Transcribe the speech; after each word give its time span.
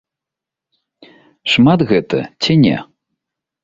Шмат 1.53 1.79
гэта 1.95 2.27
ці 2.43 2.53
не? 2.67 2.77